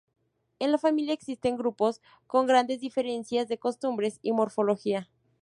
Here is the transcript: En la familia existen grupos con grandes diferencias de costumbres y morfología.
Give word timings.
En 0.57 0.71
la 0.71 0.79
familia 0.79 1.13
existen 1.13 1.57
grupos 1.57 2.01
con 2.25 2.47
grandes 2.47 2.79
diferencias 2.79 3.47
de 3.47 3.59
costumbres 3.59 4.17
y 4.23 4.31
morfología. 4.33 5.07